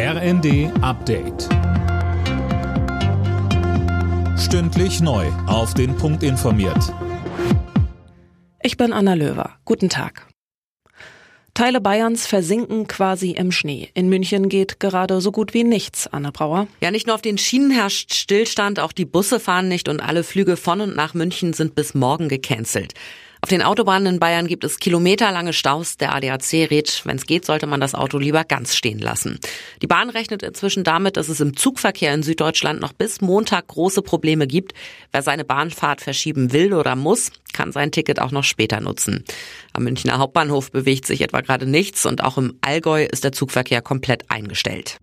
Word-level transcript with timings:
RND 0.00 0.70
Update. 0.80 1.48
Stündlich 4.38 5.00
neu. 5.00 5.26
Auf 5.48 5.74
den 5.74 5.96
Punkt 5.96 6.22
informiert. 6.22 6.94
Ich 8.62 8.76
bin 8.76 8.92
Anna 8.92 9.14
Löwer. 9.14 9.56
Guten 9.64 9.88
Tag. 9.88 10.28
Teile 11.52 11.80
Bayerns 11.80 12.28
versinken 12.28 12.86
quasi 12.86 13.32
im 13.32 13.50
Schnee. 13.50 13.90
In 13.94 14.08
München 14.08 14.48
geht 14.48 14.78
gerade 14.78 15.20
so 15.20 15.32
gut 15.32 15.52
wie 15.52 15.64
nichts, 15.64 16.06
Anne 16.06 16.30
Brauer. 16.30 16.68
Ja, 16.80 16.92
nicht 16.92 17.08
nur 17.08 17.16
auf 17.16 17.22
den 17.22 17.36
Schienen 17.36 17.72
herrscht 17.72 18.14
Stillstand, 18.14 18.78
auch 18.78 18.92
die 18.92 19.04
Busse 19.04 19.40
fahren 19.40 19.66
nicht 19.66 19.88
und 19.88 19.98
alle 19.98 20.22
Flüge 20.22 20.56
von 20.56 20.80
und 20.80 20.94
nach 20.94 21.14
München 21.14 21.54
sind 21.54 21.74
bis 21.74 21.94
morgen 21.96 22.28
gecancelt. 22.28 22.94
Auf 23.40 23.50
den 23.50 23.62
Autobahnen 23.62 24.14
in 24.14 24.20
Bayern 24.20 24.48
gibt 24.48 24.64
es 24.64 24.78
kilometerlange 24.78 25.52
Staus. 25.52 25.96
Der 25.96 26.14
ADAC 26.14 26.70
rät, 26.70 27.02
wenn 27.04 27.16
es 27.16 27.26
geht, 27.26 27.44
sollte 27.44 27.66
man 27.66 27.80
das 27.80 27.94
Auto 27.94 28.18
lieber 28.18 28.44
ganz 28.44 28.74
stehen 28.74 28.98
lassen. 28.98 29.38
Die 29.80 29.86
Bahn 29.86 30.10
rechnet 30.10 30.42
inzwischen 30.42 30.82
damit, 30.82 31.16
dass 31.16 31.28
es 31.28 31.40
im 31.40 31.56
Zugverkehr 31.56 32.12
in 32.14 32.22
Süddeutschland 32.24 32.80
noch 32.80 32.92
bis 32.92 33.20
Montag 33.20 33.68
große 33.68 34.02
Probleme 34.02 34.46
gibt. 34.46 34.72
Wer 35.12 35.22
seine 35.22 35.44
Bahnfahrt 35.44 36.00
verschieben 36.00 36.52
will 36.52 36.74
oder 36.74 36.96
muss, 36.96 37.30
kann 37.52 37.70
sein 37.70 37.92
Ticket 37.92 38.20
auch 38.20 38.32
noch 38.32 38.44
später 38.44 38.80
nutzen. 38.80 39.24
Am 39.72 39.84
Münchner 39.84 40.18
Hauptbahnhof 40.18 40.72
bewegt 40.72 41.06
sich 41.06 41.20
etwa 41.20 41.40
gerade 41.40 41.66
nichts 41.66 42.06
und 42.06 42.24
auch 42.24 42.38
im 42.38 42.58
Allgäu 42.60 43.04
ist 43.04 43.22
der 43.22 43.32
Zugverkehr 43.32 43.82
komplett 43.82 44.30
eingestellt. 44.30 44.98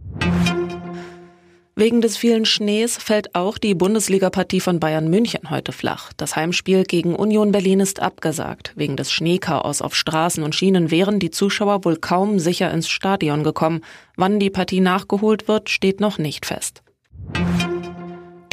Wegen 1.78 2.00
des 2.00 2.16
vielen 2.16 2.46
Schnees 2.46 2.96
fällt 2.96 3.36
auch 3.36 3.58
die 3.58 3.76
Bundesliga-Partie 3.76 4.62
von 4.62 4.80
Bayern 4.80 5.10
München 5.10 5.50
heute 5.50 5.74
flach. 5.74 6.14
Das 6.16 6.38
Heimspiel 6.38 6.86
gegen 6.86 7.18
Union 7.18 7.52
Berlin 7.52 7.82
ist 7.82 8.02
abgesagt. 8.02 8.72
Wegen 8.78 8.96
des 8.96 9.12
Schneechaos 9.12 9.82
auf 9.82 9.94
Straßen 9.94 10.42
und 10.42 10.56
Schienen 10.56 10.90
wären 10.90 11.20
die 11.20 11.32
Zuschauer 11.32 11.84
wohl 11.84 11.98
kaum 11.98 12.40
sicher 12.40 12.72
ins 12.72 12.88
Stadion 12.88 13.44
gekommen. 13.44 13.82
Wann 14.16 14.40
die 14.40 14.50
Partie 14.50 14.80
nachgeholt 14.80 15.50
wird, 15.50 15.70
steht 15.70 16.00
noch 16.00 16.18
nicht 16.18 16.46
fest. 16.46 16.82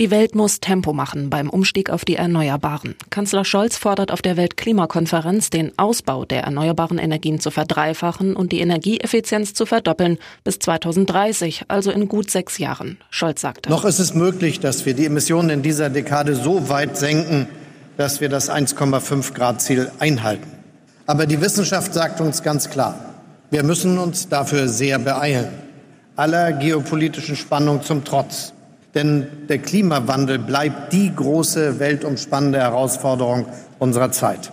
Die 0.03 0.11
Welt 0.11 0.35
muss 0.35 0.59
Tempo 0.59 0.93
machen 0.93 1.31
beim 1.31 1.49
Umstieg 1.49 1.89
auf 1.89 2.05
die 2.05 2.17
Erneuerbaren. 2.17 2.97
Kanzler 3.11 3.45
Scholz 3.45 3.77
fordert 3.77 4.11
auf 4.11 4.21
der 4.21 4.37
Weltklimakonferenz, 4.37 5.49
den 5.49 5.79
Ausbau 5.79 6.25
der 6.25 6.43
erneuerbaren 6.43 6.99
Energien 6.99 7.39
zu 7.39 7.53
verdreifachen 7.53 8.35
und 8.35 8.51
die 8.51 8.59
Energieeffizienz 8.59 9.55
zu 9.55 9.65
verdoppeln 9.65 10.19
bis 10.43 10.59
2030, 10.59 11.67
also 11.69 11.93
in 11.93 12.09
gut 12.09 12.33
sechs 12.33 12.59
Jahren. 12.59 12.99
Scholz 13.11 13.43
sagte. 13.43 13.71
Noch 13.71 13.85
ist 13.85 14.01
es 14.01 14.13
möglich, 14.13 14.59
dass 14.59 14.87
wir 14.87 14.95
die 14.95 15.07
Emissionen 15.07 15.51
in 15.51 15.63
dieser 15.63 15.89
Dekade 15.89 16.35
so 16.35 16.69
weit 16.69 16.97
senken, 16.97 17.47
dass 17.97 18.21
wir 18.21 18.29
das 18.29 18.51
1,5 18.51 19.35
Grad 19.35 19.63
Ziel 19.63 19.93
einhalten. 20.01 20.51
Aber 21.07 21.27
die 21.27 21.41
Wissenschaft 21.41 21.95
sagt 21.95 22.21
uns 22.21 22.43
ganz 22.43 22.69
klar, 22.71 22.99
wir 23.53 23.63
müssen 23.63 23.99
uns 23.99 24.29
dafür 24.29 24.67
sehr 24.67 24.99
beeilen. 24.99 25.51
Aller 26.17 26.55
geopolitischen 26.55 27.37
Spannung 27.37 27.85
zum 27.85 28.03
Trotz. 28.03 28.53
Denn 28.95 29.27
der 29.49 29.59
Klimawandel 29.59 30.39
bleibt 30.39 30.93
die 30.93 31.15
große 31.15 31.79
weltumspannende 31.79 32.59
Herausforderung 32.59 33.47
unserer 33.79 34.13
Zeit. 34.13 34.53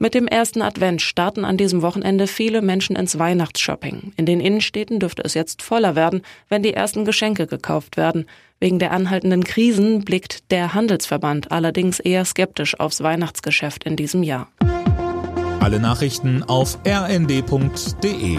Mit 0.00 0.14
dem 0.14 0.28
ersten 0.28 0.62
Advent 0.62 1.02
starten 1.02 1.44
an 1.44 1.56
diesem 1.56 1.82
Wochenende 1.82 2.28
viele 2.28 2.62
Menschen 2.62 2.94
ins 2.94 3.18
Weihnachtsshopping. 3.18 4.12
In 4.16 4.26
den 4.26 4.38
Innenstädten 4.38 5.00
dürfte 5.00 5.24
es 5.24 5.34
jetzt 5.34 5.60
voller 5.60 5.96
werden, 5.96 6.22
wenn 6.48 6.62
die 6.62 6.72
ersten 6.72 7.04
Geschenke 7.04 7.48
gekauft 7.48 7.96
werden. 7.96 8.26
Wegen 8.60 8.78
der 8.78 8.92
anhaltenden 8.92 9.42
Krisen 9.42 10.04
blickt 10.04 10.52
der 10.52 10.72
Handelsverband 10.72 11.50
allerdings 11.50 11.98
eher 11.98 12.24
skeptisch 12.24 12.78
aufs 12.78 13.02
Weihnachtsgeschäft 13.02 13.82
in 13.82 13.96
diesem 13.96 14.22
Jahr. 14.22 14.48
Alle 15.58 15.80
Nachrichten 15.80 16.44
auf 16.44 16.78
rnd.de 16.86 18.38